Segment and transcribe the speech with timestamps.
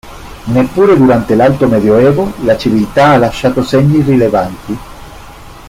[0.45, 4.77] Neppure durante l'alto medioevo la civiltà ha lasciato segni rilevanti.